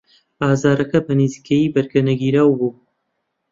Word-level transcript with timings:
ئازارەکە 0.43 0.99
بەنزیکەیی 1.07 1.71
بەرگەنەگیراو 1.73 2.51
بوو. 2.59 2.71